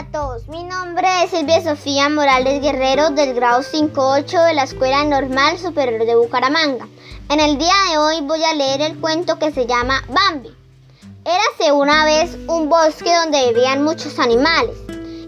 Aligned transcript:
a 0.00 0.06
todos, 0.10 0.48
mi 0.48 0.64
nombre 0.64 1.06
es 1.22 1.30
Silvia 1.30 1.62
Sofía 1.62 2.08
Morales 2.08 2.62
Guerrero 2.62 3.10
del 3.10 3.34
grado 3.34 3.60
5-8 3.60 4.46
de 4.46 4.54
la 4.54 4.62
Escuela 4.62 5.04
Normal 5.04 5.58
Superior 5.58 6.06
de 6.06 6.16
Bucaramanga. 6.16 6.88
En 7.28 7.38
el 7.38 7.58
día 7.58 7.74
de 7.90 7.98
hoy 7.98 8.22
voy 8.22 8.42
a 8.42 8.54
leer 8.54 8.80
el 8.80 8.98
cuento 8.98 9.38
que 9.38 9.52
se 9.52 9.66
llama 9.66 10.02
Bambi. 10.08 10.56
Érase 11.26 11.72
una 11.72 12.06
vez 12.06 12.34
un 12.48 12.70
bosque 12.70 13.14
donde 13.14 13.52
vivían 13.52 13.84
muchos 13.84 14.18
animales 14.18 14.74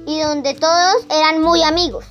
y 0.07 0.21
donde 0.21 0.55
todos 0.55 1.07
eran 1.11 1.43
muy 1.43 1.63
amigos. 1.63 2.07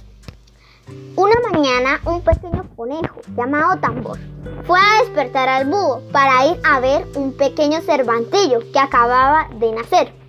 Una 1.16 1.36
mañana 1.52 2.00
un 2.06 2.22
pequeño 2.22 2.70
conejo 2.76 3.22
llamado 3.36 3.80
Tambor 3.80 4.20
fue 4.68 4.80
a 4.80 5.02
despertar 5.04 5.50
al 5.50 5.66
búho 5.66 6.04
para 6.12 6.46
ir 6.46 6.60
a 6.64 6.80
ver 6.80 7.08
un 7.16 7.36
pequeño 7.36 7.82
cervantillo 7.82 8.60
que 8.72 8.78
acababa 8.78 9.50
de 9.56 9.72
nacer. 9.72 10.21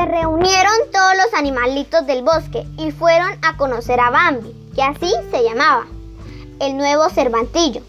Se 0.00 0.06
reunieron 0.06 0.72
todos 0.90 1.12
los 1.14 1.34
animalitos 1.38 2.06
del 2.06 2.22
bosque 2.22 2.66
y 2.78 2.90
fueron 2.90 3.32
a 3.42 3.58
conocer 3.58 4.00
a 4.00 4.08
Bambi, 4.08 4.56
que 4.74 4.82
así 4.82 5.12
se 5.30 5.44
llamaba, 5.44 5.84
el 6.58 6.78
nuevo 6.78 7.10
Cervantillo. 7.10 7.82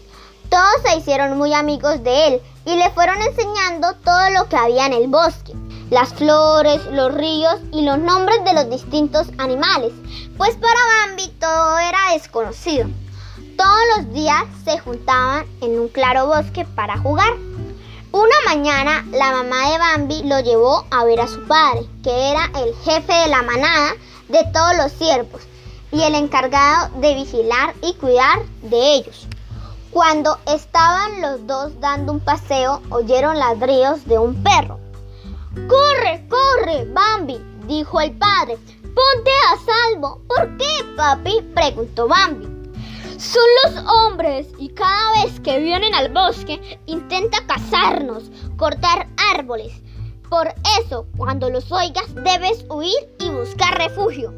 Todos 0.50 0.82
se 0.84 0.98
hicieron 0.98 1.38
muy 1.38 1.54
amigos 1.54 2.04
de 2.04 2.26
él 2.26 2.42
y 2.66 2.76
le 2.76 2.90
fueron 2.90 3.16
enseñando 3.22 3.94
todo 4.04 4.28
lo 4.28 4.46
que 4.46 4.56
había 4.56 4.84
en 4.84 4.92
el 4.92 5.08
bosque, 5.08 5.54
las 5.88 6.12
flores, 6.12 6.84
los 6.90 7.14
ríos 7.14 7.56
y 7.72 7.80
los 7.80 7.96
nombres 7.96 8.44
de 8.44 8.52
los 8.52 8.68
distintos 8.68 9.28
animales, 9.38 9.94
pues 10.36 10.54
para 10.56 11.06
Bambi 11.06 11.28
todo 11.40 11.78
era 11.78 12.12
desconocido. 12.12 12.88
Todos 13.56 13.80
los 13.96 14.12
días 14.12 14.44
se 14.66 14.78
juntaban 14.80 15.46
en 15.62 15.80
un 15.80 15.88
claro 15.88 16.26
bosque 16.26 16.66
para 16.74 16.98
jugar. 16.98 17.32
Una 18.12 18.36
mañana 18.44 19.06
la 19.10 19.32
mamá 19.32 19.70
de 19.70 19.78
Bambi 19.78 20.22
lo 20.24 20.40
llevó 20.40 20.84
a 20.90 21.02
ver 21.04 21.18
a 21.22 21.26
su 21.26 21.46
padre, 21.46 21.86
que 22.04 22.30
era 22.30 22.44
el 22.62 22.74
jefe 22.84 23.10
de 23.10 23.28
la 23.28 23.42
manada 23.42 23.94
de 24.28 24.44
todos 24.52 24.76
los 24.76 24.92
ciervos 24.92 25.40
y 25.90 26.02
el 26.02 26.14
encargado 26.14 26.90
de 27.00 27.14
vigilar 27.14 27.74
y 27.80 27.94
cuidar 27.94 28.42
de 28.64 28.96
ellos. 28.96 29.26
Cuando 29.90 30.38
estaban 30.46 31.22
los 31.22 31.46
dos 31.46 31.80
dando 31.80 32.12
un 32.12 32.20
paseo, 32.20 32.82
oyeron 32.90 33.38
ladridos 33.38 34.04
de 34.04 34.18
un 34.18 34.42
perro. 34.42 34.78
¡Corre, 35.66 36.28
corre, 36.28 36.84
Bambi! 36.92 37.42
dijo 37.66 37.98
el 37.98 38.12
padre. 38.18 38.58
Ponte 38.82 39.30
a 39.50 39.56
salvo. 39.64 40.20
¿Por 40.28 40.58
qué, 40.58 40.84
papi? 40.96 41.40
preguntó 41.54 42.08
Bambi. 42.08 42.51
Son 43.22 43.44
los 43.62 43.84
hombres 43.84 44.48
y 44.58 44.70
cada 44.70 45.22
vez 45.22 45.38
que 45.38 45.60
vienen 45.60 45.94
al 45.94 46.12
bosque 46.12 46.80
intenta 46.86 47.46
cazarnos, 47.46 48.24
cortar 48.56 49.06
árboles. 49.32 49.72
Por 50.28 50.52
eso, 50.80 51.06
cuando 51.16 51.48
los 51.48 51.70
oigas, 51.70 52.12
debes 52.16 52.64
huir 52.68 52.98
y 53.20 53.28
buscar 53.28 53.78
refugio. 53.78 54.34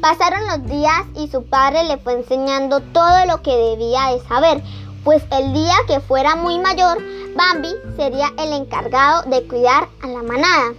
Pasaron 0.00 0.44
los 0.48 0.66
días 0.66 1.06
y 1.14 1.28
su 1.28 1.44
padre 1.44 1.84
le 1.84 1.96
fue 1.98 2.14
enseñando 2.14 2.80
todo 2.80 3.26
lo 3.26 3.42
que 3.42 3.54
debía 3.54 4.10
de 4.10 4.26
saber, 4.26 4.60
pues 5.04 5.22
el 5.30 5.52
día 5.52 5.76
que 5.86 6.00
fuera 6.00 6.34
muy 6.34 6.58
mayor, 6.58 6.98
Bambi 7.36 7.74
sería 7.96 8.32
el 8.38 8.54
encargado 8.54 9.22
de 9.30 9.46
cuidar 9.46 9.88
a 10.02 10.08
la 10.08 10.24
manada. 10.24 10.74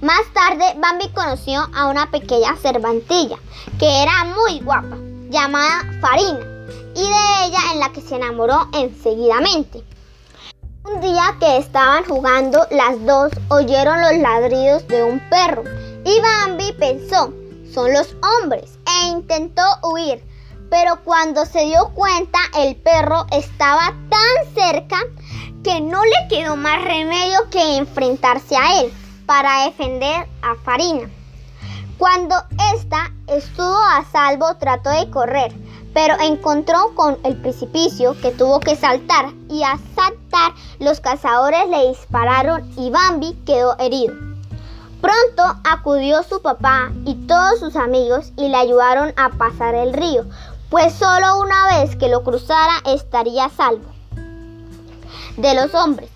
Más 0.00 0.22
tarde, 0.34 0.74
Bambi 0.80 1.08
conoció 1.10 1.68
a 1.72 1.86
una 1.86 2.10
pequeña 2.10 2.56
cervantilla, 2.56 3.36
que 3.78 4.02
era 4.02 4.24
muy 4.24 4.58
guapa 4.58 4.97
llamada 5.30 5.84
Farina 6.00 6.40
y 6.94 7.00
de 7.00 7.46
ella 7.46 7.58
en 7.72 7.80
la 7.80 7.92
que 7.92 8.00
se 8.00 8.16
enamoró 8.16 8.68
enseguidamente. 8.74 9.84
Un 10.84 11.00
día 11.00 11.36
que 11.38 11.58
estaban 11.58 12.04
jugando, 12.04 12.66
las 12.70 13.04
dos 13.04 13.32
oyeron 13.48 14.00
los 14.00 14.16
ladridos 14.18 14.86
de 14.88 15.02
un 15.02 15.20
perro 15.28 15.64
y 16.04 16.20
Bambi 16.20 16.72
pensó, 16.72 17.32
son 17.72 17.92
los 17.92 18.16
hombres, 18.42 18.78
e 18.86 19.08
intentó 19.08 19.62
huir. 19.82 20.24
Pero 20.70 21.02
cuando 21.04 21.46
se 21.46 21.66
dio 21.66 21.90
cuenta, 21.94 22.38
el 22.56 22.76
perro 22.76 23.26
estaba 23.30 23.94
tan 24.08 24.54
cerca 24.54 24.98
que 25.62 25.80
no 25.80 26.02
le 26.04 26.28
quedó 26.28 26.56
más 26.56 26.82
remedio 26.82 27.48
que 27.50 27.76
enfrentarse 27.76 28.56
a 28.56 28.80
él 28.80 28.92
para 29.26 29.64
defender 29.66 30.26
a 30.42 30.54
Farina. 30.64 31.10
Cuando 31.98 32.34
ésta 32.74 33.12
estuvo 33.28 33.76
a 33.76 34.04
salvo 34.10 34.56
trató 34.56 34.90
de 34.90 35.10
correr, 35.10 35.52
pero 35.94 36.14
encontró 36.20 36.94
con 36.94 37.18
el 37.24 37.36
precipicio 37.36 38.18
que 38.20 38.30
tuvo 38.30 38.60
que 38.60 38.76
saltar 38.76 39.32
y 39.48 39.62
a 39.62 39.78
saltar 39.94 40.52
los 40.78 41.00
cazadores 41.00 41.68
le 41.68 41.88
dispararon 41.88 42.70
y 42.76 42.90
Bambi 42.90 43.34
quedó 43.46 43.76
herido. 43.78 44.14
Pronto 45.00 45.60
acudió 45.64 46.22
su 46.22 46.42
papá 46.42 46.90
y 47.04 47.14
todos 47.26 47.60
sus 47.60 47.76
amigos 47.76 48.32
y 48.36 48.48
le 48.48 48.56
ayudaron 48.56 49.12
a 49.16 49.30
pasar 49.30 49.74
el 49.74 49.92
río, 49.92 50.24
pues 50.70 50.92
solo 50.94 51.40
una 51.40 51.78
vez 51.78 51.96
que 51.96 52.08
lo 52.08 52.24
cruzara 52.24 52.74
estaría 52.84 53.44
a 53.44 53.50
salvo 53.50 53.98
de 55.36 55.54
los 55.54 55.72
hombres. 55.74 56.10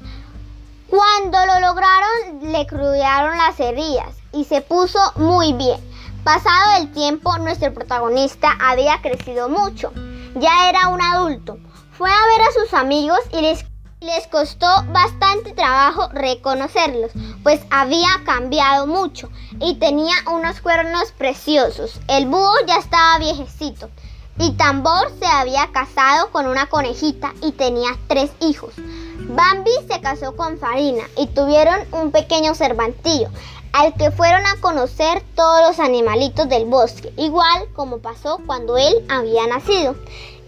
Cuando 0.88 1.38
lo 1.46 1.60
lograron 1.60 2.52
le 2.52 2.66
crudearon 2.66 3.36
las 3.38 3.58
heridas 3.60 4.14
y 4.32 4.44
se 4.44 4.60
puso 4.60 4.98
muy 5.16 5.52
bien. 5.52 5.91
Pasado 6.24 6.80
el 6.80 6.92
tiempo, 6.92 7.36
nuestro 7.38 7.74
protagonista 7.74 8.52
había 8.60 9.02
crecido 9.02 9.48
mucho. 9.48 9.92
Ya 10.36 10.68
era 10.68 10.86
un 10.86 11.02
adulto. 11.02 11.58
Fue 11.98 12.10
a 12.10 12.26
ver 12.26 12.42
a 12.42 12.60
sus 12.60 12.74
amigos 12.74 13.18
y 13.32 13.40
les, 13.40 13.64
les 14.00 14.28
costó 14.28 14.68
bastante 14.92 15.52
trabajo 15.52 16.08
reconocerlos, 16.12 17.10
pues 17.42 17.60
había 17.70 18.08
cambiado 18.24 18.86
mucho 18.86 19.30
y 19.60 19.74
tenía 19.80 20.14
unos 20.32 20.60
cuernos 20.60 21.10
preciosos. 21.10 22.00
El 22.06 22.26
búho 22.26 22.54
ya 22.68 22.76
estaba 22.76 23.18
viejecito 23.18 23.90
y 24.38 24.52
Tambor 24.52 25.10
se 25.18 25.26
había 25.26 25.72
casado 25.72 26.30
con 26.30 26.46
una 26.46 26.66
conejita 26.66 27.32
y 27.42 27.50
tenía 27.50 27.98
tres 28.06 28.30
hijos. 28.40 28.74
Bambi 29.18 29.72
se 29.90 30.00
casó 30.00 30.36
con 30.36 30.58
Farina 30.58 31.02
y 31.16 31.26
tuvieron 31.26 31.80
un 31.90 32.12
pequeño 32.12 32.54
cervantillo 32.54 33.28
al 33.72 33.94
que 33.94 34.10
fueron 34.10 34.44
a 34.46 34.60
conocer 34.60 35.22
todos 35.34 35.68
los 35.68 35.78
animalitos 35.78 36.48
del 36.48 36.66
bosque, 36.66 37.12
igual 37.16 37.68
como 37.74 37.98
pasó 37.98 38.40
cuando 38.46 38.76
él 38.76 39.04
había 39.08 39.46
nacido. 39.46 39.94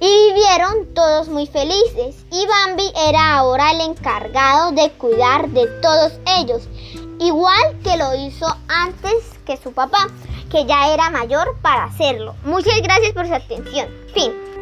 Y 0.01 0.33
vivieron 0.33 0.95
todos 0.95 1.29
muy 1.29 1.47
felices 1.47 2.17
y 2.31 2.47
Bambi 2.47 2.91
era 3.09 3.37
ahora 3.37 3.73
el 3.73 3.81
encargado 3.81 4.73
de 4.73 4.91
cuidar 4.91 5.49
de 5.51 5.67
todos 5.81 6.13
ellos, 6.39 6.69
igual 7.21 7.79
que 7.83 7.97
lo 7.97 8.15
hizo 8.15 8.47
antes 8.69 9.15
que 9.47 9.57
su 9.57 9.73
papá, 9.73 10.09
que 10.51 10.67
ya 10.67 10.93
era 10.93 11.11
mayor 11.11 11.57
para 11.63 11.84
hacerlo. 11.84 12.34
Muchas 12.45 12.81
gracias 12.83 13.13
por 13.13 13.27
su 13.27 13.34
atención. 13.34 13.89
Fin. 14.13 14.53